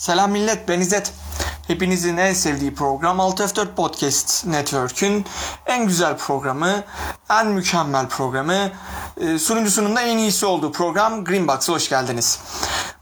Selam 0.00 0.30
millet 0.30 0.68
ben 0.68 0.80
İzzet. 0.80 1.12
Hepinizin 1.66 2.16
en 2.16 2.32
sevdiği 2.32 2.74
program 2.74 3.18
6F4 3.18 3.74
Podcast 3.74 4.46
Network'ün 4.46 5.24
en 5.66 5.86
güzel 5.86 6.16
programı, 6.16 6.84
en 7.30 7.46
mükemmel 7.46 8.08
programı, 8.08 8.70
e, 9.20 9.38
sunucusunun 9.38 9.96
da 9.96 10.00
en 10.00 10.18
iyisi 10.18 10.46
olduğu 10.46 10.72
program 10.72 11.24
Greenbox'a 11.24 11.72
hoş 11.72 11.88
geldiniz. 11.88 12.38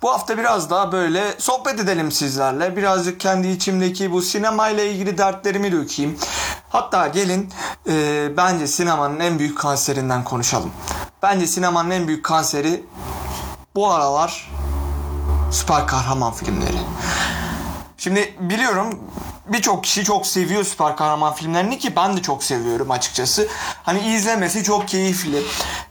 Bu 0.03 0.11
hafta 0.11 0.39
biraz 0.39 0.71
daha 0.71 0.93
böyle 0.93 1.35
sohbet 1.39 1.81
edelim 1.81 2.13
sizlerle. 2.13 2.77
Birazcık 2.77 3.21
kendi 3.21 3.49
içimdeki 3.49 4.13
bu 4.13 4.23
sinemayla 4.23 4.85
ilgili 4.85 5.19
dertlerimi 5.19 5.73
dökeyim. 5.73 6.19
Hatta 6.69 7.09
gelin 7.09 7.51
e, 7.89 8.29
bence 8.37 8.67
sinemanın 8.67 9.21
en 9.21 9.39
büyük 9.39 9.59
kanserinden 9.59 10.25
konuşalım. 10.25 10.71
Bence 11.23 11.47
sinemanın 11.47 11.91
en 11.91 12.09
büyük 12.09 12.25
kanseri 12.25 12.85
bu 13.75 13.91
aralar 13.91 14.58
süper 15.51 15.87
kahraman 15.87 16.33
filmleri. 16.33 16.79
Şimdi 17.99 18.35
biliyorum 18.41 18.99
birçok 19.53 19.85
kişi 19.85 20.05
çok 20.05 20.27
seviyor 20.27 20.65
süper 20.65 20.97
kahraman 20.97 21.35
filmlerini 21.35 21.79
ki 21.79 21.97
ben 21.97 22.17
de 22.17 22.23
çok 22.23 22.45
seviyorum 22.45 22.91
açıkçası. 22.91 23.49
Hani 23.83 24.15
izlemesi 24.15 24.65
çok 24.65 24.89
keyifli. 24.89 25.43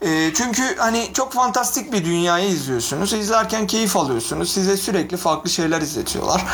E, 0.02 0.34
çünkü 0.34 0.78
hani 0.78 1.14
çok 1.14 1.34
fantastik 1.34 1.94
bir 1.94 2.06
dünyayı 2.06 2.50
izliyorsunuz. 2.50 3.14
İzlerken 3.14 3.68
keyif 3.68 3.98
alıyorsunuz. 3.98 4.52
Size 4.52 4.78
sürekli 4.78 5.18
farklı 5.18 5.50
şeyler 5.50 5.82
izletiyorlar. 5.82 6.46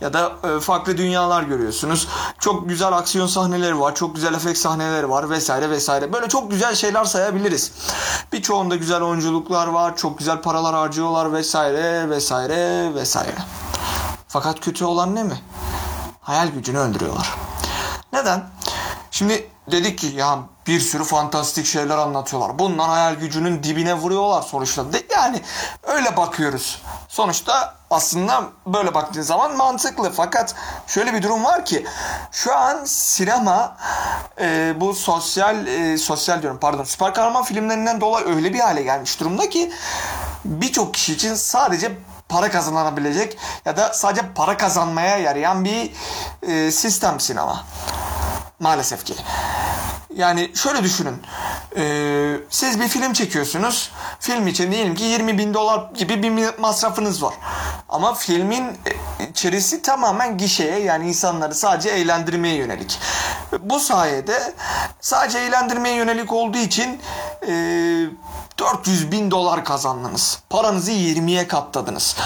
Ya 0.00 0.12
da 0.12 0.32
e, 0.44 0.60
farklı 0.60 0.96
dünyalar 0.98 1.42
görüyorsunuz. 1.42 2.08
Çok 2.38 2.68
güzel 2.68 2.92
aksiyon 2.92 3.26
sahneleri 3.26 3.80
var. 3.80 3.94
Çok 3.94 4.14
güzel 4.14 4.34
efekt 4.34 4.58
sahneleri 4.58 5.10
var 5.10 5.30
vesaire 5.30 5.70
vesaire. 5.70 6.12
Böyle 6.12 6.28
çok 6.28 6.50
güzel 6.50 6.74
şeyler 6.74 7.04
sayabiliriz. 7.04 7.72
Birçoğunda 8.32 8.76
güzel 8.76 9.02
oyunculuklar 9.02 9.66
var. 9.66 9.96
Çok 9.96 10.18
güzel 10.18 10.40
paralar 10.42 10.74
harcıyorlar 10.74 11.32
vesaire 11.32 12.10
vesaire 12.10 12.94
vesaire. 12.94 13.34
Fakat 14.28 14.60
kötü 14.60 14.84
olan 14.84 15.14
ne 15.14 15.22
mi? 15.22 15.40
Hayal 16.20 16.48
gücünü 16.48 16.78
öldürüyorlar. 16.78 17.34
Neden? 18.12 18.42
Şimdi 19.10 19.50
dedik 19.70 19.98
ki 19.98 20.06
ya 20.06 20.38
bir 20.66 20.80
sürü 20.80 21.04
fantastik 21.04 21.66
şeyler 21.66 21.98
anlatıyorlar. 21.98 22.58
Bundan 22.58 22.88
hayal 22.88 23.14
gücünün 23.14 23.62
dibine 23.62 23.94
vuruyorlar 23.94 24.42
sonuçta. 24.42 24.84
Yani 25.10 25.42
öyle 25.82 26.16
bakıyoruz. 26.16 26.82
Sonuçta 27.08 27.74
aslında 27.90 28.44
böyle 28.66 28.94
baktığın 28.94 29.22
zaman 29.22 29.56
mantıklı. 29.56 30.12
Fakat 30.12 30.54
şöyle 30.86 31.14
bir 31.14 31.22
durum 31.22 31.44
var 31.44 31.64
ki 31.64 31.86
şu 32.32 32.56
an 32.56 32.84
sinema 32.84 33.76
e, 34.40 34.74
bu 34.76 34.94
sosyal 34.94 35.66
e, 35.66 35.98
sosyal 35.98 36.42
diyorum 36.42 36.58
pardon 36.60 36.84
süper 36.84 37.14
kahraman 37.14 37.42
filmlerinden 37.42 38.00
dolayı 38.00 38.26
öyle 38.26 38.54
bir 38.54 38.60
hale 38.60 38.82
gelmiş 38.82 39.20
durumda 39.20 39.48
ki 39.48 39.72
birçok 40.44 40.94
kişi 40.94 41.12
için 41.12 41.34
sadece 41.34 41.92
para 42.28 42.50
kazanabilecek 42.50 43.38
ya 43.64 43.76
da 43.76 43.92
sadece 43.92 44.22
para 44.34 44.56
kazanmaya 44.56 45.18
yarayan 45.18 45.64
bir 45.64 45.92
e, 46.42 46.70
sistem 46.70 47.20
sinema. 47.20 47.64
Maalesef 48.60 49.04
ki. 49.04 49.14
Yani 50.14 50.50
şöyle 50.54 50.82
düşünün. 50.82 51.22
Ee, 51.76 52.36
siz 52.50 52.80
bir 52.80 52.88
film 52.88 53.12
çekiyorsunuz. 53.12 53.92
Film 54.20 54.46
için 54.46 54.72
diyelim 54.72 54.94
ki 54.94 55.04
20 55.04 55.38
bin 55.38 55.54
dolar 55.54 55.90
gibi 55.94 56.22
bir 56.22 56.58
masrafınız 56.58 57.22
var. 57.22 57.34
Ama 57.88 58.14
filmin 58.14 58.66
içerisi 59.30 59.82
tamamen 59.82 60.38
gişeye 60.38 60.80
yani 60.80 61.08
insanları 61.08 61.54
sadece 61.54 61.88
eğlendirmeye 61.90 62.54
yönelik. 62.54 62.98
Bu 63.60 63.80
sayede 63.80 64.54
sadece 65.00 65.38
eğlendirmeye 65.38 65.96
yönelik 65.96 66.32
olduğu 66.32 66.58
için 66.58 67.00
e, 67.48 67.52
400 68.60 69.12
bin 69.12 69.30
dolar 69.30 69.64
kazandınız. 69.64 70.38
Paranızı 70.50 70.90
20'ye 70.90 71.48
katladınız. 71.48 72.16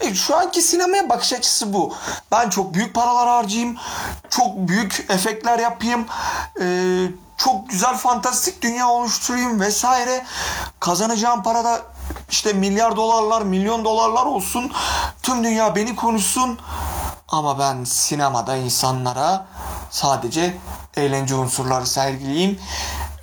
E, 0.00 0.14
şu 0.14 0.36
anki 0.36 0.62
sinemaya 0.62 1.08
bakış 1.08 1.32
açısı 1.32 1.72
bu. 1.72 1.94
Ben 2.32 2.50
çok 2.50 2.74
büyük 2.74 2.94
paralar 2.94 3.28
harcayayım. 3.28 3.76
Çok 4.30 4.56
büyük 4.56 5.06
efektler 5.08 5.58
yapayım. 5.58 6.06
Eee 6.60 7.10
çok 7.36 7.70
güzel 7.70 7.96
fantastik 7.96 8.62
dünya 8.62 8.88
oluşturayım 8.88 9.60
vesaire. 9.60 10.24
Kazanacağım 10.80 11.42
para 11.42 11.64
da 11.64 11.82
işte 12.30 12.52
milyar 12.52 12.96
dolarlar, 12.96 13.42
milyon 13.42 13.84
dolarlar 13.84 14.26
olsun. 14.26 14.72
Tüm 15.22 15.44
dünya 15.44 15.76
beni 15.76 15.96
konuşsun. 15.96 16.58
Ama 17.28 17.58
ben 17.58 17.84
sinemada 17.84 18.56
insanlara 18.56 19.46
sadece 19.90 20.56
eğlence 20.96 21.34
unsurları 21.34 21.86
sergileyeyim. 21.86 22.60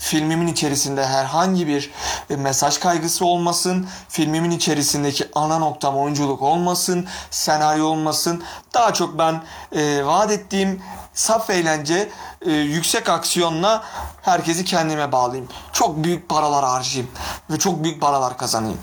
Filmimin 0.02 0.48
içerisinde 0.48 1.06
herhangi 1.06 1.68
bir 1.68 1.92
mesaj 2.30 2.78
kaygısı 2.78 3.26
olmasın. 3.26 3.88
Filmimin 4.10 4.52
içerisindeki 4.52 5.28
ana 5.36 5.60
noktam 5.60 5.98
oyunculuk 5.98 6.42
olmasın. 6.42 7.08
Senaryo 7.32 7.86
olmasın. 7.86 8.44
Daha 8.74 8.94
çok 8.94 9.18
ben 9.20 9.44
e, 9.76 10.06
vaat 10.06 10.32
ettiğim 10.32 10.82
saf 11.14 11.50
eğlence, 11.50 12.10
e, 12.42 12.52
yüksek 12.52 13.10
aksiyonla 13.10 13.84
herkesi 14.22 14.66
kendime 14.66 15.12
bağlayayım. 15.12 15.50
Çok 15.74 16.04
büyük 16.04 16.30
paralar 16.30 16.66
harcayayım 16.66 17.12
ve 17.50 17.60
çok 17.60 17.84
büyük 17.84 18.02
paralar 18.02 18.38
kazanayım. 18.38 18.80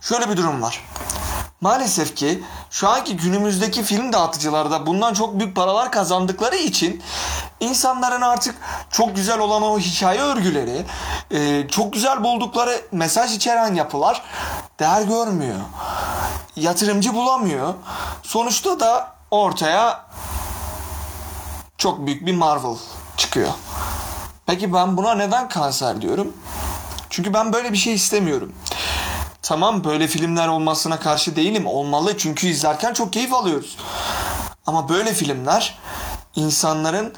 Şöyle 0.00 0.30
bir 0.30 0.36
durum 0.36 0.62
var. 0.62 0.84
Maalesef 1.60 2.16
ki 2.16 2.42
şu 2.70 2.88
anki 2.88 3.16
günümüzdeki 3.16 3.82
film 3.82 4.12
dağıtıcıları 4.12 4.70
da 4.70 4.86
bundan 4.86 5.14
çok 5.14 5.38
büyük 5.38 5.56
paralar 5.56 5.92
kazandıkları 5.92 6.56
için 6.56 7.02
insanların 7.62 8.20
artık 8.20 8.56
çok 8.90 9.16
güzel 9.16 9.38
olan 9.38 9.62
o 9.62 9.78
hikaye 9.78 10.20
örgüleri, 10.20 10.86
e, 11.30 11.68
çok 11.68 11.92
güzel 11.92 12.24
buldukları 12.24 12.80
mesaj 12.92 13.36
içeren 13.36 13.74
yapılar 13.74 14.22
değer 14.80 15.02
görmüyor. 15.02 15.60
Yatırımcı 16.56 17.14
bulamıyor. 17.14 17.74
Sonuçta 18.22 18.80
da 18.80 19.14
ortaya 19.30 20.06
çok 21.78 22.06
büyük 22.06 22.26
bir 22.26 22.34
Marvel 22.34 22.76
çıkıyor. 23.16 23.52
Peki 24.46 24.72
ben 24.72 24.96
buna 24.96 25.14
neden 25.14 25.48
kanser 25.48 26.02
diyorum? 26.02 26.32
Çünkü 27.10 27.34
ben 27.34 27.52
böyle 27.52 27.72
bir 27.72 27.78
şey 27.78 27.94
istemiyorum. 27.94 28.52
Tamam 29.42 29.84
böyle 29.84 30.06
filmler 30.06 30.48
olmasına 30.48 31.00
karşı 31.00 31.36
değilim. 31.36 31.66
Olmalı 31.66 32.18
çünkü 32.18 32.46
izlerken 32.46 32.92
çok 32.92 33.12
keyif 33.12 33.34
alıyoruz. 33.34 33.76
Ama 34.66 34.88
böyle 34.88 35.14
filmler 35.14 35.78
insanların 36.36 37.14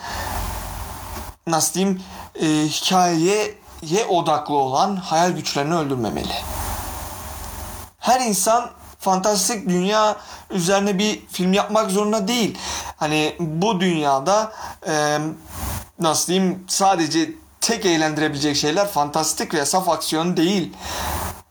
nasıl 1.47 1.75
diyeyim 1.75 2.03
e, 2.35 2.47
hikayeye 2.47 3.55
odaklı 4.09 4.55
olan 4.55 4.97
hayal 4.97 5.31
güçlerini 5.31 5.75
öldürmemeli. 5.75 6.35
Her 7.99 8.21
insan 8.21 8.71
fantastik 8.99 9.69
dünya 9.69 10.17
üzerine 10.51 10.99
bir 10.99 11.27
film 11.27 11.53
yapmak 11.53 11.91
zorunda 11.91 12.29
değil. 12.29 12.59
Hani 12.97 13.37
bu 13.39 13.81
dünyada 13.81 14.53
e, 14.89 15.19
nasıl 15.99 16.33
diyeyim 16.33 16.65
sadece 16.69 17.31
tek 17.61 17.87
eğlendirebilecek 17.87 18.57
şeyler 18.57 18.89
fantastik 18.89 19.55
ve 19.55 19.67
saf 19.67 19.89
aksiyon 19.89 20.37
değil. 20.37 20.73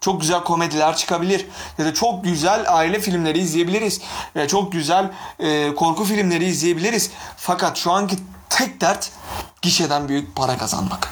Çok 0.01 0.21
güzel 0.21 0.43
komediler 0.43 0.95
çıkabilir. 0.95 1.47
Ya 1.77 1.85
da 1.85 1.93
çok 1.93 2.23
güzel 2.23 2.65
aile 2.67 2.99
filmleri 2.99 3.39
izleyebiliriz. 3.39 4.01
Ya 4.35 4.47
çok 4.47 4.71
güzel 4.71 5.11
e, 5.39 5.75
korku 5.75 6.03
filmleri 6.03 6.45
izleyebiliriz. 6.45 7.11
Fakat 7.37 7.77
şu 7.77 7.91
anki 7.91 8.15
tek 8.57 8.81
dert 8.81 9.11
gişeden 9.61 10.07
büyük 10.09 10.35
para 10.35 10.57
kazanmak. 10.57 11.09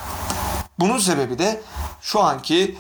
Bunun 0.80 0.98
sebebi 0.98 1.40
de 1.40 1.62
şu 2.02 2.24
anki 2.24 2.78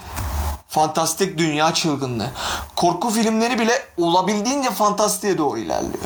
fantastik 0.68 1.38
dünya 1.38 1.74
çılgınlığı. 1.74 2.32
Korku 2.76 3.10
filmleri 3.10 3.60
bile 3.60 3.86
olabildiğince 3.98 4.72
fantastiğe 4.72 5.38
doğru 5.38 5.58
ilerliyor. 5.58 6.04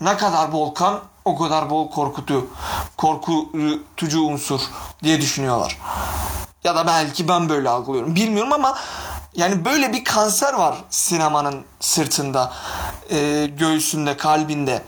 Ne 0.00 0.16
kadar 0.16 0.52
bol 0.52 0.74
kan 0.74 1.00
o 1.24 1.38
kadar 1.38 1.70
bol 1.70 1.90
korkutu, 1.90 2.46
korkutucu 2.96 4.20
unsur 4.20 4.60
diye 5.02 5.20
düşünüyorlar. 5.20 5.78
Ya 6.64 6.76
da 6.76 6.86
belki 6.86 7.28
ben 7.28 7.48
böyle 7.48 7.68
algılıyorum. 7.68 8.14
Bilmiyorum 8.14 8.52
ama 8.52 8.78
yani 9.34 9.64
böyle 9.64 9.92
bir 9.92 10.04
kanser 10.04 10.54
var 10.54 10.76
sinemanın 10.90 11.64
sırtında, 11.80 12.52
e, 13.10 13.46
göğsünde, 13.46 14.16
kalbinde, 14.16 14.82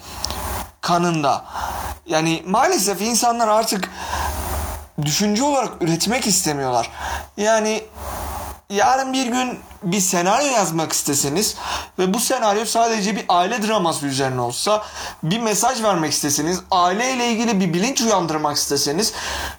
kanında. 0.81 1.45
Yani 2.07 2.43
maalesef 2.47 3.01
insanlar 3.01 3.49
artık 3.49 3.91
düşünce 5.03 5.43
olarak 5.43 5.83
üretmek 5.83 6.27
istemiyorlar. 6.27 6.91
Yani 7.37 7.85
yarın 8.71 9.13
bir 9.13 9.27
gün 9.27 9.59
bir 9.83 10.01
senaryo 10.01 10.47
yazmak 10.47 10.93
isteseniz 10.93 11.57
ve 11.99 12.15
bu 12.15 12.21
senaryo 12.21 12.65
sadece 12.65 13.17
bir 13.17 13.25
aile 13.29 13.63
draması 13.63 14.07
üzerine 14.07 14.41
olsa, 14.41 14.83
bir 15.23 15.39
mesaj 15.39 15.83
vermek 15.83 16.13
isteseniz, 16.13 16.61
aileyle 16.71 17.33
ilgili 17.33 17.61
bir 17.61 17.75
bilinç 17.75 18.01
uyandırmak 18.01 18.57
isteseniz 18.57 19.13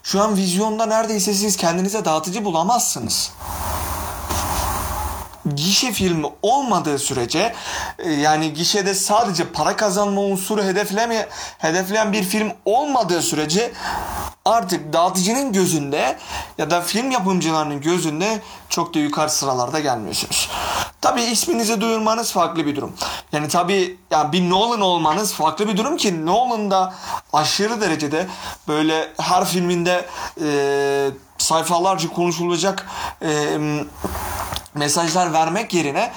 şu 0.04 0.22
an 0.22 0.36
vizyonda 0.36 0.86
neredeyse 0.86 1.34
siz 1.34 1.58
kendinize 1.58 2.06
dağıtıcı 2.06 2.46
bulamazsınız 2.46 3.32
gişe 5.56 5.92
filmi 5.92 6.28
olmadığı 6.42 7.00
sürece 7.00 7.54
e, 8.00 8.12
yani 8.12 8.54
gişede 8.54 8.94
sadece 8.94 9.46
para 9.52 9.76
kazanma 9.76 10.22
unsuru 10.22 10.64
hedefleme, 10.64 11.30
hedefleyen 11.58 12.14
bir 12.14 12.24
film 12.24 12.52
olmadığı 12.66 13.22
sürece 13.22 13.72
artık 14.46 14.94
dağıtıcının 14.94 15.54
gözünde 15.54 16.18
ya 16.58 16.70
da 16.70 16.82
film 16.82 17.12
yapımcılarının 17.12 17.82
gözünde 17.82 18.42
çok 18.70 18.94
da 18.94 19.00
yukarı 19.00 19.30
sıralarda 19.30 19.80
gelmiyorsunuz. 19.80 20.50
Tabii 21.02 21.22
isminizi 21.22 21.82
duyurmanız 21.82 22.32
farklı 22.32 22.66
bir 22.66 22.76
durum. 22.76 22.94
Yani 23.32 23.48
tabii 23.48 23.98
yani 24.12 24.32
bir 24.32 24.50
Nolan 24.50 24.82
olmanız 24.82 25.34
farklı 25.34 25.68
bir 25.68 25.78
durum 25.78 25.98
ki 25.98 26.26
Nolan 26.26 26.72
da 26.72 26.94
aşırı 27.34 27.82
derecede 27.82 28.28
böyle 28.68 29.14
her 29.20 29.46
filminde 29.46 30.06
e, 30.44 31.10
sayfalarca 31.38 32.10
konuşulacak 32.10 32.86
e, 33.22 33.58
mesajlar 34.76 35.34
vermek 35.34 35.74
yerine 35.74 36.12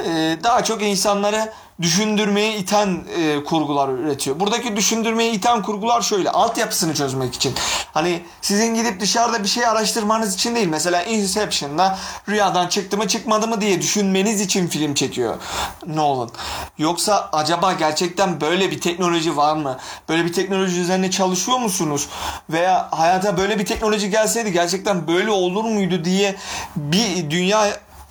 e, 0.00 0.38
daha 0.42 0.64
çok 0.64 0.82
insanları 0.82 1.52
düşündürmeye 1.82 2.56
iten 2.56 3.04
e, 3.18 3.44
kurgular 3.44 3.88
üretiyor. 3.88 4.40
Buradaki 4.40 4.76
düşündürmeye 4.76 5.32
iten 5.32 5.62
kurgular 5.62 6.02
şöyle 6.02 6.30
altyapısını 6.30 6.94
çözmek 6.94 7.34
için. 7.34 7.54
Hani 7.94 8.22
sizin 8.42 8.74
gidip 8.74 9.00
dışarıda 9.00 9.42
bir 9.42 9.48
şey 9.48 9.66
araştırmanız 9.66 10.34
için 10.34 10.54
değil. 10.54 10.68
Mesela 10.68 11.02
Inception'da 11.02 11.98
rüyadan 12.28 12.68
çıktı 12.68 12.96
mı 12.96 13.08
çıkmadı 13.08 13.48
mı 13.48 13.60
diye 13.60 13.82
düşünmeniz 13.82 14.40
için 14.40 14.68
film 14.68 14.94
çekiyor 14.94 15.36
Nolan. 15.86 16.30
Yoksa 16.78 17.28
acaba 17.32 17.72
gerçekten 17.72 18.40
böyle 18.40 18.70
bir 18.70 18.80
teknoloji 18.80 19.36
var 19.36 19.56
mı? 19.56 19.78
Böyle 20.08 20.24
bir 20.24 20.32
teknoloji 20.32 20.80
üzerine 20.80 21.10
çalışıyor 21.10 21.58
musunuz? 21.58 22.08
Veya 22.50 22.88
hayata 22.90 23.38
böyle 23.38 23.58
bir 23.58 23.66
teknoloji 23.66 24.10
gelseydi 24.10 24.52
gerçekten 24.52 25.08
böyle 25.08 25.30
olur 25.30 25.64
muydu 25.64 26.04
diye 26.04 26.36
bir 26.76 27.30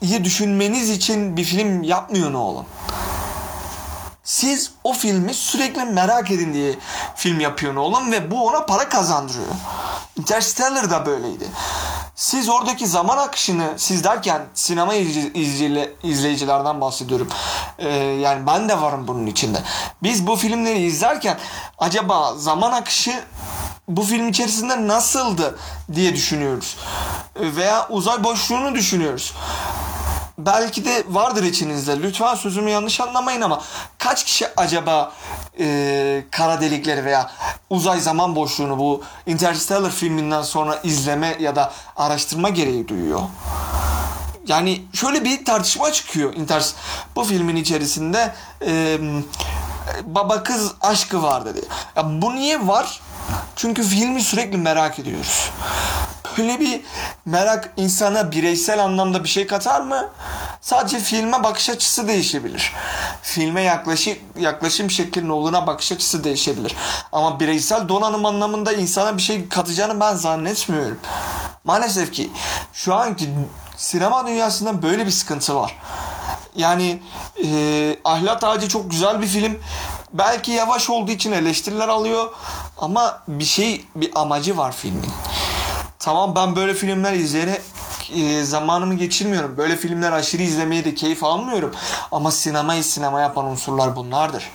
dünyayı 0.01 0.23
düşünmeniz 0.23 0.89
için 0.89 1.37
bir 1.37 1.43
film 1.43 1.83
yapmıyor 1.83 2.33
Nolan. 2.33 2.65
Siz 4.23 4.71
o 4.83 4.93
filmi 4.93 5.33
sürekli 5.33 5.85
merak 5.85 6.31
edin 6.31 6.53
diye 6.53 6.75
film 7.15 7.39
yapıyor 7.39 7.75
Nolan 7.75 8.11
ve 8.11 8.31
bu 8.31 8.47
ona 8.47 8.65
para 8.65 8.89
kazandırıyor. 8.89 9.45
Interstellar 10.17 10.89
da 10.89 11.05
böyleydi. 11.05 11.47
Siz 12.15 12.49
oradaki 12.49 12.87
zaman 12.87 13.17
akışını 13.17 13.73
siz 13.77 14.03
derken 14.03 14.45
sinema 14.53 14.93
izleyici, 14.93 15.95
izleyicilerden 16.03 16.81
bahsediyorum. 16.81 17.27
Ee, 17.77 17.89
yani 17.97 18.47
ben 18.47 18.69
de 18.69 18.81
varım 18.81 19.07
bunun 19.07 19.25
içinde. 19.25 19.59
Biz 20.03 20.27
bu 20.27 20.35
filmleri 20.35 20.79
izlerken 20.79 21.37
acaba 21.77 22.33
zaman 22.35 22.71
akışı 22.71 23.23
bu 23.87 24.03
film 24.03 24.29
içerisinde 24.29 24.87
nasıldı 24.87 25.59
diye 25.93 26.13
düşünüyoruz. 26.15 26.77
Veya 27.35 27.87
uzay 27.89 28.23
boşluğunu 28.23 28.75
düşünüyoruz 28.75 29.33
belki 30.37 30.85
de 30.85 31.03
vardır 31.09 31.43
içinizde. 31.43 32.01
Lütfen 32.01 32.35
sözümü 32.35 32.69
yanlış 32.69 33.01
anlamayın 33.01 33.41
ama 33.41 33.61
kaç 33.97 34.23
kişi 34.23 34.47
acaba 34.57 35.11
e, 35.59 36.23
kara 36.31 36.61
delikleri 36.61 37.05
veya 37.05 37.31
uzay 37.69 37.99
zaman 37.99 38.35
boşluğunu 38.35 38.77
bu 38.77 39.03
Interstellar 39.25 39.91
filminden 39.91 40.41
sonra 40.41 40.79
izleme 40.83 41.37
ya 41.39 41.55
da 41.55 41.73
araştırma 41.95 42.49
gereği 42.49 42.87
duyuyor? 42.87 43.21
Yani 44.47 44.81
şöyle 44.93 45.23
bir 45.23 45.45
tartışma 45.45 45.91
çıkıyor. 45.91 46.33
Inter 46.33 46.65
bu 47.15 47.23
filmin 47.23 47.55
içerisinde 47.55 48.33
e, 48.65 48.97
baba 50.03 50.43
kız 50.43 50.73
aşkı 50.81 51.23
var 51.23 51.45
dedi. 51.45 51.61
Ya 51.95 52.21
bu 52.21 52.35
niye 52.35 52.67
var? 52.67 53.01
Çünkü 53.55 53.83
filmi 53.83 54.21
sürekli 54.21 54.57
merak 54.57 54.99
ediyoruz 54.99 55.51
böyle 56.37 56.59
bir 56.59 56.81
merak 57.25 57.73
insana 57.77 58.31
bireysel 58.31 58.83
anlamda 58.83 59.23
bir 59.23 59.29
şey 59.29 59.47
katar 59.47 59.81
mı? 59.81 60.09
Sadece 60.61 60.99
filme 60.99 61.43
bakış 61.43 61.69
açısı 61.69 62.07
değişebilir. 62.07 62.73
Filme 63.21 63.61
yaklaşım, 63.61 64.13
yaklaşım 64.39 64.91
şeklinin 64.91 65.29
oluna 65.29 65.67
bakış 65.67 65.91
açısı 65.91 66.23
değişebilir. 66.23 66.75
Ama 67.11 67.39
bireysel 67.39 67.89
donanım 67.89 68.25
anlamında 68.25 68.73
insana 68.73 69.17
bir 69.17 69.21
şey 69.21 69.49
katacağını 69.49 69.99
ben 69.99 70.15
zannetmiyorum. 70.15 70.99
Maalesef 71.63 72.13
ki 72.13 72.31
şu 72.73 72.95
anki 72.95 73.29
sinema 73.77 74.27
dünyasında 74.27 74.81
böyle 74.81 75.05
bir 75.05 75.11
sıkıntı 75.11 75.55
var. 75.55 75.77
Yani 76.55 76.99
e, 77.43 77.99
Ahlat 78.03 78.43
Ağacı 78.43 78.69
çok 78.69 78.91
güzel 78.91 79.21
bir 79.21 79.27
film. 79.27 79.59
Belki 80.13 80.51
yavaş 80.51 80.89
olduğu 80.89 81.11
için 81.11 81.31
eleştiriler 81.31 81.87
alıyor 81.87 82.33
ama 82.77 83.23
bir 83.27 83.45
şey 83.45 83.85
bir 83.95 84.11
amacı 84.15 84.57
var 84.57 84.71
filmin. 84.71 85.11
Tamam 85.99 86.35
ben 86.35 86.55
böyle 86.55 86.73
filmler 86.73 87.13
izleyerek 87.13 87.61
e, 88.15 88.43
zamanımı 88.43 88.93
geçirmiyorum. 88.93 89.57
Böyle 89.57 89.75
filmler 89.75 90.11
aşırı 90.11 90.41
izlemeye 90.41 90.85
de 90.85 90.95
keyif 90.95 91.23
almıyorum. 91.23 91.75
Ama 92.11 92.31
sinemayı 92.31 92.83
sinema 92.83 93.21
yapan 93.21 93.45
unsurlar 93.45 93.95
bunlardır. 93.95 94.49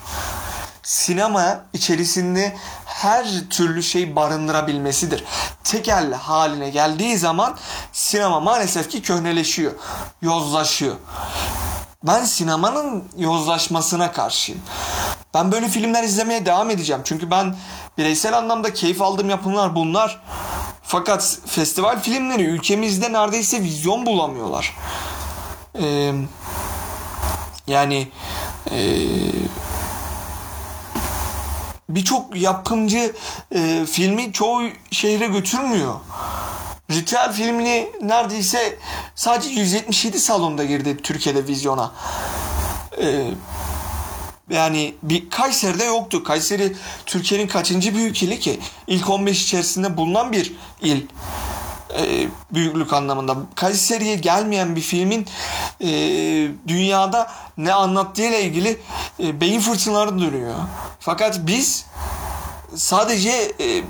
Sinema 0.83 1.61
içerisinde 1.73 2.57
her 2.85 3.27
türlü 3.51 3.83
şey 3.83 4.17
barındırabilmesidir. 4.17 5.25
Tekel 5.65 6.13
haline 6.13 6.71
geldiği 6.71 7.19
zaman 7.19 7.57
sinema 7.93 8.41
maalesef 8.41 8.91
ki 8.91 9.03
köhneleşiyor, 9.03 9.73
yozlaşıyor. 10.23 10.97
Ben 12.05 12.25
sinemanın 12.25 13.05
yozlaşmasına 13.17 14.13
karşıyım. 14.13 14.61
Ben 15.35 15.53
böyle 15.53 15.69
filmler 15.69 16.03
izlemeye 16.03 16.47
devam 16.47 16.71
edeceğim. 16.71 17.03
Çünkü 17.05 17.31
ben 17.31 17.57
bireysel 17.99 18.39
anlamda 18.39 18.75
keyif 18.75 19.03
aldığım 19.03 19.31
yapımlar 19.31 19.75
bunlar. 19.75 20.21
Fakat 20.93 21.39
festival 21.47 22.03
filmleri 22.03 22.43
ülkemizde 22.43 23.13
neredeyse 23.13 23.63
vizyon 23.63 24.07
bulamıyorlar. 24.07 24.77
Ee, 25.83 26.13
yani 27.67 28.09
e, 28.71 28.79
birçok 31.89 32.37
yapımcı 32.37 33.13
e, 33.55 33.87
filmi 33.87 34.33
çoğu 34.33 34.63
şehre 34.91 35.27
götürmüyor. 35.27 35.95
Ritüel 36.91 37.33
filmini 37.33 37.89
neredeyse 38.03 38.79
sadece 39.15 39.51
177 39.51 40.21
salonda 40.21 40.65
girdi 40.65 40.97
Türkiye'de 41.03 41.47
vizyona. 41.47 41.93
Ee, 43.03 43.27
yani 44.51 44.95
bir 45.03 45.31
Kayseri'de 45.31 45.85
yoktu. 45.85 46.25
Kayseri 46.25 46.77
Türkiye'nin 47.07 47.47
kaçıncı 47.47 47.95
büyük 47.95 48.23
ili 48.23 48.41
ki? 48.41 48.61
İlk 48.87 49.11
15 49.11 49.45
içerisinde 49.45 49.97
bulunan 49.97 50.33
bir 50.33 50.53
il. 50.83 51.03
E, 51.99 52.29
büyüklük 52.51 52.93
anlamında. 52.93 53.37
Kayseri'ye 53.55 54.17
gelmeyen 54.17 54.77
bir 54.77 54.81
filmin 54.81 55.27
e, 55.81 55.89
dünyada 56.69 57.31
ne 57.57 57.73
anlattığıyla 57.73 58.39
ilgili 58.39 58.81
e, 59.21 59.41
beyin 59.41 59.61
fırtınaları 59.61 60.19
dönüyor. 60.19 60.55
Fakat 61.01 61.41
biz 61.47 61.87
sadece 62.75 63.53
e, 63.61 63.85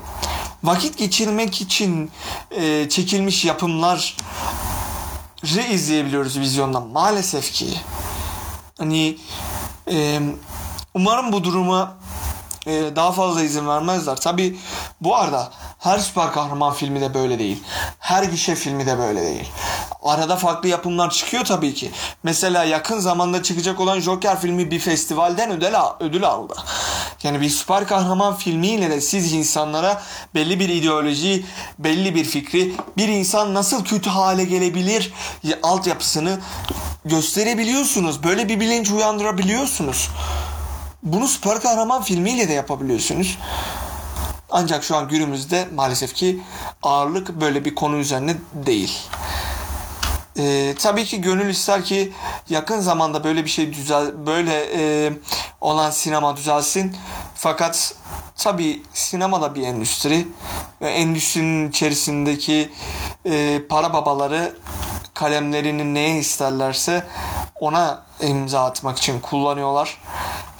vakit 0.63 0.97
geçirmek 0.97 1.61
için 1.61 2.11
e, 2.51 2.89
çekilmiş 2.89 3.45
yapımlar 3.45 4.17
izleyebiliyoruz 5.71 6.39
vizyondan 6.39 6.87
maalesef 6.87 7.51
ki. 7.51 7.67
Hani 8.77 9.17
e, 9.91 10.19
umarım 10.93 11.31
bu 11.31 11.43
duruma 11.43 11.97
e, 12.67 12.95
daha 12.95 13.11
fazla 13.11 13.43
izin 13.43 13.67
vermezler. 13.67 14.15
Tabi 14.15 14.57
bu 15.01 15.15
arada 15.15 15.51
her 15.79 15.99
süper 15.99 16.31
kahraman 16.31 16.73
filmi 16.73 17.01
de 17.01 17.13
böyle 17.13 17.39
değil. 17.39 17.63
Her 17.99 18.23
gişe 18.23 18.55
filmi 18.55 18.85
de 18.85 18.97
böyle 18.97 19.21
değil. 19.21 19.49
Arada 20.03 20.35
farklı 20.35 20.69
yapımlar 20.69 21.09
çıkıyor 21.09 21.45
tabii 21.45 21.73
ki. 21.73 21.91
Mesela 22.23 22.63
yakın 22.63 22.99
zamanda 22.99 23.43
çıkacak 23.43 23.79
olan 23.79 23.99
Joker 23.99 24.39
filmi 24.39 24.71
bir 24.71 24.79
festivalden 24.79 25.51
ödül, 25.51 25.75
ödül 25.99 26.25
aldı. 26.25 26.55
Yani 27.23 27.41
bir 27.41 27.49
süper 27.49 27.87
kahraman 27.87 28.35
filmiyle 28.35 28.89
de 28.89 29.01
siz 29.01 29.33
insanlara 29.33 30.01
belli 30.35 30.59
bir 30.59 30.69
ideoloji, 30.69 31.45
belli 31.79 32.15
bir 32.15 32.25
fikri, 32.25 32.73
bir 32.97 33.07
insan 33.07 33.53
nasıl 33.53 33.85
kötü 33.85 34.09
hale 34.09 34.43
gelebilir 34.43 35.13
altyapısını 35.63 36.39
gösterebiliyorsunuz. 37.05 38.23
Böyle 38.23 38.49
bir 38.49 38.59
bilinç 38.59 38.91
uyandırabiliyorsunuz. 38.91 40.09
Bunu 41.03 41.27
süper 41.27 41.61
kahraman 41.61 42.01
filmiyle 42.01 42.49
de 42.49 42.53
yapabiliyorsunuz. 42.53 43.37
Ancak 44.49 44.83
şu 44.83 44.95
an 44.95 45.07
günümüzde 45.07 45.67
maalesef 45.75 46.13
ki 46.13 46.41
ağırlık 46.83 47.41
böyle 47.41 47.65
bir 47.65 47.75
konu 47.75 47.97
üzerine 47.97 48.35
değil. 48.53 48.99
Ee, 50.37 50.75
tabii 50.79 51.05
ki 51.05 51.21
gönül 51.21 51.49
ister 51.49 51.83
ki 51.83 52.13
yakın 52.49 52.79
zamanda 52.79 53.23
böyle 53.23 53.45
bir 53.45 53.49
şey 53.49 53.73
düzel 53.73 54.25
böyle 54.25 54.65
e, 54.75 55.13
olan 55.61 55.91
sinema 55.91 56.37
düzelsin. 56.37 56.95
Fakat 57.35 57.95
tabii 58.35 58.83
sinema 58.93 59.41
da 59.41 59.55
bir 59.55 59.61
endüstri 59.61 60.27
ve 60.81 60.89
endüstrinin 60.89 61.69
içerisindeki 61.69 62.69
e, 63.25 63.61
para 63.69 63.93
babaları 63.93 64.55
kalemlerini 65.13 65.93
neye 65.93 66.19
isterlerse 66.19 67.03
ona 67.59 68.01
imza 68.21 68.65
atmak 68.65 68.97
için 68.97 69.19
kullanıyorlar. 69.19 69.97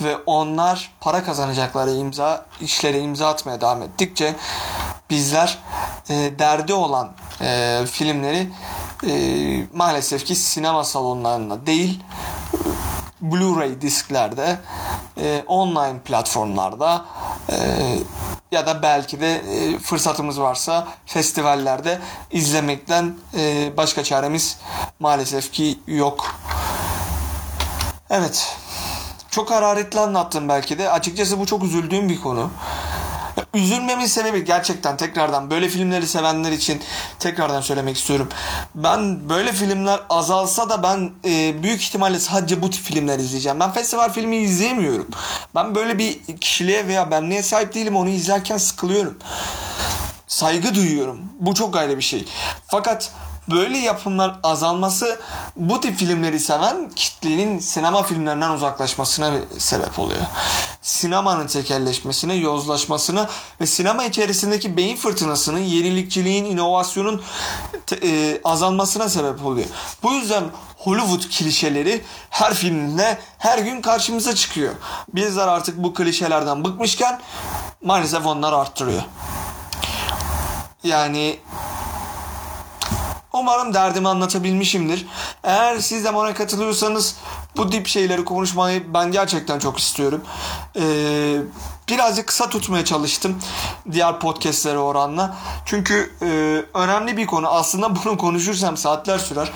Ve 0.01 0.17
onlar 0.25 0.91
para 1.01 1.23
kazanacakları 1.23 1.91
imza 1.91 2.45
işlere 2.61 2.99
imza 2.99 3.27
atmaya 3.27 3.61
devam 3.61 3.81
ettikçe 3.81 4.35
bizler 5.09 5.57
e, 6.09 6.39
derdi 6.39 6.73
olan 6.73 7.11
e, 7.41 7.79
filmleri 7.91 8.49
e, 9.07 9.13
maalesef 9.73 10.25
ki 10.25 10.35
sinema 10.35 10.83
salonlarında 10.83 11.65
değil 11.65 12.03
Blu-ray 13.21 13.81
disklerde 13.81 14.59
e, 15.17 15.43
online 15.47 15.99
platformlarda 16.05 17.05
e, 17.49 17.55
ya 18.53 18.67
da 18.67 18.81
belki 18.81 19.21
de 19.21 19.35
e, 19.35 19.79
fırsatımız 19.79 20.41
varsa 20.41 20.87
festivallerde 21.05 21.99
izlemekten 22.31 23.15
e, 23.37 23.71
başka 23.77 24.03
çaremiz 24.03 24.57
maalesef 24.99 25.51
ki 25.51 25.79
yok. 25.87 26.35
Evet. 28.09 28.57
Çok 29.29 29.51
hararetli 29.51 29.99
anlattım 29.99 30.49
belki 30.49 30.77
de. 30.77 30.89
Açıkçası 30.89 31.39
bu 31.39 31.45
çok 31.45 31.63
üzüldüğüm 31.63 32.09
bir 32.09 32.21
konu. 32.21 32.51
Üzülmemin 33.53 34.05
sebebi 34.05 34.45
gerçekten 34.45 34.97
tekrardan 34.97 35.49
böyle 35.49 35.69
filmleri 35.69 36.07
sevenler 36.07 36.51
için 36.51 36.81
tekrardan 37.19 37.61
söylemek 37.61 37.97
istiyorum. 37.97 38.29
Ben 38.75 39.29
böyle 39.29 39.51
filmler 39.53 39.99
azalsa 40.09 40.69
da 40.69 40.83
ben 40.83 41.11
e, 41.25 41.63
büyük 41.63 41.81
ihtimalle 41.81 42.19
sadece 42.19 42.61
bu 42.61 42.69
tip 42.69 42.83
filmler 42.83 43.19
izleyeceğim. 43.19 43.59
Ben 43.59 43.71
festival 43.71 44.13
filmi 44.13 44.37
izleyemiyorum. 44.37 45.07
Ben 45.55 45.75
böyle 45.75 45.97
bir 45.97 46.37
kişiliğe 46.41 46.87
veya 46.87 47.11
benliğe 47.11 47.43
sahip 47.43 47.73
değilim. 47.73 47.95
Onu 47.95 48.09
izlerken 48.09 48.57
sıkılıyorum. 48.57 49.17
Saygı 50.27 50.75
duyuyorum. 50.75 51.21
Bu 51.39 51.53
çok 51.53 51.75
ayrı 51.75 51.97
bir 51.97 52.03
şey. 52.03 52.25
Fakat 52.67 53.11
böyle 53.51 53.77
yapımlar 53.77 54.39
azalması 54.43 55.19
bu 55.55 55.81
tip 55.81 55.97
filmleri 55.97 56.39
seven 56.39 56.89
kitlenin 56.95 57.59
sinema 57.59 58.03
filmlerinden 58.03 58.49
uzaklaşmasına 58.49 59.33
sebep 59.57 59.99
oluyor. 59.99 60.21
Sinemanın 60.81 61.47
tekelleşmesine, 61.47 62.33
yozlaşmasına 62.33 63.29
ve 63.61 63.65
sinema 63.65 64.03
içerisindeki 64.03 64.77
beyin 64.77 64.97
fırtınasının, 64.97 65.59
yenilikçiliğin, 65.59 66.45
inovasyonun 66.45 67.21
e, 68.03 68.41
azalmasına 68.43 69.09
sebep 69.09 69.45
oluyor. 69.45 69.67
Bu 70.03 70.13
yüzden 70.13 70.43
Hollywood 70.77 71.21
klişeleri 71.37 72.01
her 72.29 72.53
filmde 72.53 73.17
her 73.37 73.59
gün 73.59 73.81
karşımıza 73.81 74.35
çıkıyor. 74.35 74.73
Bizler 75.13 75.47
artık 75.47 75.77
bu 75.77 75.93
klişelerden 75.93 76.63
bıkmışken 76.63 77.21
maalesef 77.83 78.25
onlar 78.25 78.53
arttırıyor. 78.53 79.01
Yani 80.83 81.39
Umarım 83.33 83.73
derdimi 83.73 84.07
anlatabilmişimdir. 84.07 85.05
Eğer 85.43 85.79
siz 85.79 86.05
de 86.05 86.15
bana 86.15 86.33
katılıyorsanız 86.33 87.15
bu 87.57 87.69
tip 87.69 87.87
şeyleri 87.87 88.25
konuşmayı 88.25 88.93
ben 88.93 89.11
gerçekten 89.11 89.59
çok 89.59 89.79
istiyorum. 89.79 90.21
Ee, 90.75 91.37
birazcık 91.89 92.27
kısa 92.27 92.49
tutmaya 92.49 92.85
çalıştım 92.85 93.39
diğer 93.91 94.19
podcastlere 94.19 94.77
oranla. 94.77 95.37
Çünkü 95.65 96.11
e, 96.21 96.25
önemli 96.73 97.17
bir 97.17 97.25
konu. 97.25 97.47
Aslında 97.47 97.95
bunu 98.05 98.17
konuşursam 98.17 98.77
saatler 98.77 99.17
sürer. 99.19 99.51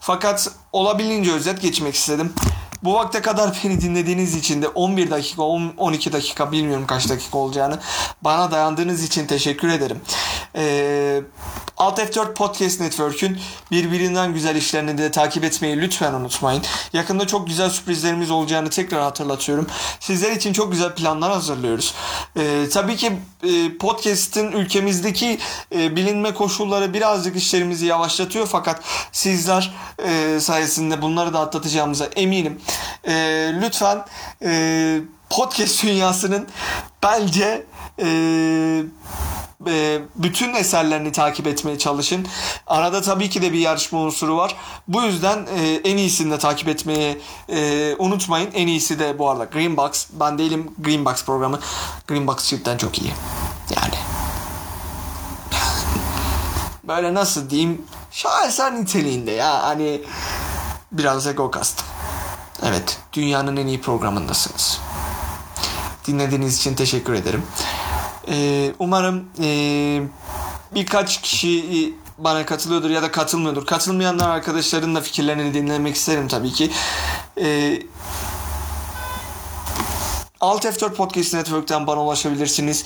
Fakat 0.00 0.50
olabildiğince 0.72 1.32
özet 1.32 1.62
geçmek 1.62 1.94
istedim. 1.94 2.32
Bu 2.82 2.94
vakte 2.94 3.22
kadar 3.22 3.60
beni 3.64 3.80
dinlediğiniz 3.80 4.36
için 4.36 4.62
de 4.62 4.68
11 4.68 5.10
dakika, 5.10 5.42
10, 5.42 5.72
12 5.76 6.12
dakika 6.12 6.52
bilmiyorum 6.52 6.86
kaç 6.86 7.08
dakika 7.08 7.38
olacağını 7.38 7.78
bana 8.22 8.50
dayandığınız 8.50 9.04
için 9.04 9.26
teşekkür 9.26 9.68
ederim. 9.68 10.00
Ee, 10.56 11.22
Alt 11.78 11.98
F4 11.98 12.34
Podcast 12.34 12.80
Network'ün 12.80 13.38
birbirinden 13.70 14.34
güzel 14.34 14.56
işlerini 14.56 14.98
de 14.98 15.10
takip 15.10 15.44
etmeyi 15.44 15.80
lütfen 15.80 16.12
unutmayın. 16.12 16.62
Yakında 16.92 17.26
çok 17.26 17.46
güzel 17.46 17.70
sürprizlerimiz 17.70 18.30
olacağını 18.30 18.70
tekrar 18.70 19.02
hatırlatıyorum. 19.02 19.66
Sizler 20.00 20.32
için 20.32 20.52
çok 20.52 20.72
güzel 20.72 20.94
planlar 20.94 21.32
hazırlıyoruz. 21.32 21.94
Ee, 22.36 22.64
tabii 22.72 22.96
ki 22.96 23.12
e, 23.42 23.76
podcast'in 23.78 24.52
ülkemizdeki 24.52 25.38
e, 25.74 25.96
bilinme 25.96 26.34
koşulları 26.34 26.94
birazcık 26.94 27.36
işlerimizi 27.36 27.86
yavaşlatıyor 27.86 28.46
fakat 28.46 28.80
sizler 29.12 29.74
e, 30.04 30.40
sayesinde 30.40 31.02
bunları 31.02 31.32
da 31.32 31.40
atlatacağımıza 31.40 32.04
eminim. 32.04 32.60
E, 33.04 33.12
lütfen 33.62 34.04
e, 34.42 35.00
podcast 35.30 35.82
dünyasının 35.84 36.48
bence 37.02 37.66
e, 38.02 38.08
e, 39.66 40.00
bütün 40.14 40.54
eserlerini 40.54 41.12
takip 41.12 41.46
etmeye 41.46 41.78
çalışın. 41.78 42.26
Arada 42.66 43.02
tabii 43.02 43.30
ki 43.30 43.42
de 43.42 43.52
bir 43.52 43.58
yarışma 43.58 43.98
unsuru 43.98 44.36
var. 44.36 44.56
Bu 44.88 45.02
yüzden 45.02 45.46
e, 45.58 45.80
en 45.84 45.96
iyisini 45.96 46.30
de 46.30 46.38
takip 46.38 46.68
etmeyi 46.68 47.20
e, 47.48 47.94
unutmayın. 47.98 48.50
En 48.54 48.66
iyisi 48.66 48.98
de 48.98 49.18
bu 49.18 49.30
arada 49.30 49.44
Greenbox. 49.44 50.06
Ben 50.12 50.38
değilim 50.38 50.70
Greenbox 50.78 51.24
programı. 51.24 51.60
Greenbox 52.08 52.48
cidden 52.48 52.76
çok 52.78 52.98
iyi. 52.98 53.12
Yani. 53.76 53.94
Böyle 56.84 57.14
nasıl 57.14 57.50
diyeyim? 57.50 57.82
Şaheser 58.10 58.74
niteliğinde 58.74 59.30
ya. 59.30 59.62
Hani 59.62 60.00
biraz 60.92 61.26
ego 61.26 61.50
kastım. 61.50 61.86
Evet. 62.62 62.98
Dünyanın 63.12 63.56
en 63.56 63.66
iyi 63.66 63.80
programındasınız. 63.80 64.80
Dinlediğiniz 66.06 66.58
için 66.58 66.74
teşekkür 66.74 67.12
ederim. 67.14 67.42
Ee, 68.30 68.72
umarım 68.78 69.24
ee, 69.42 70.02
birkaç 70.74 71.20
kişi 71.20 71.94
bana 72.18 72.46
katılıyordur 72.46 72.90
ya 72.90 73.02
da 73.02 73.10
katılmıyordur. 73.10 73.66
Katılmayanlar 73.66 74.30
arkadaşların 74.30 74.94
da 74.94 75.00
fikirlerini 75.00 75.54
dinlemek 75.54 75.96
isterim 75.96 76.28
tabii 76.28 76.52
ki. 76.52 76.70
Ee, 77.40 77.82
Alt 80.40 80.64
F4 80.64 80.94
Podcast 80.94 81.34
Network'ten 81.34 81.86
bana 81.86 82.04
ulaşabilirsiniz. 82.04 82.84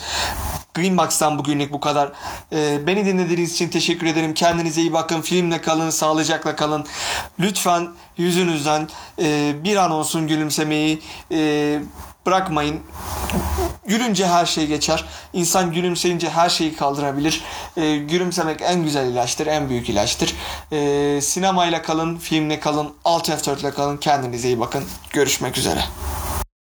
Greenbox'tan 0.75 1.38
bugünlük 1.38 1.72
bu 1.72 1.80
kadar. 1.80 2.12
Ee, 2.52 2.87
beni 2.87 3.06
dinlediğiniz 3.06 3.52
için 3.52 3.68
teşekkür 3.68 4.06
ederim. 4.06 4.34
Kendinize 4.34 4.80
iyi 4.80 4.92
bakın. 4.92 5.20
Filmle 5.20 5.61
kalın, 5.61 5.90
sağlıcakla 5.90 6.56
kalın. 6.56 6.87
Lütfen 7.40 7.88
yüzünüzden 8.16 8.88
e, 9.22 9.54
bir 9.64 9.76
an 9.76 9.90
olsun 9.90 10.28
gülümsemeyi 10.28 11.02
e, 11.32 11.80
bırakmayın. 12.26 12.81
Gülünce 13.87 14.26
her 14.26 14.47
şey 14.47 14.67
geçer. 14.67 15.05
İnsan 15.33 15.73
gülümseyince 15.73 16.31
her 16.31 16.49
şeyi 16.49 16.76
kaldırabilir. 16.76 17.43
E, 17.76 17.97
gülümsemek 17.97 18.61
en 18.62 18.83
güzel 18.83 19.07
ilaçtır, 19.07 19.47
en 19.47 19.69
büyük 19.69 19.88
ilaçtır. 19.88 20.35
E, 20.73 21.21
sinemayla 21.21 21.83
kalın, 21.83 22.17
filmle 22.17 22.61
kalın, 22.61 22.93
Alt 23.05 23.29
F4 23.29 23.61
ile 23.61 23.71
kalın. 23.71 23.97
Kendinize 23.97 24.49
iyi 24.49 24.61
bakın. 24.61 24.85
Görüşmek 25.11 25.59
üzere. 25.59 25.85